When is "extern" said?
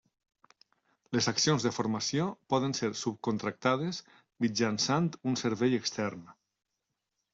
5.83-6.25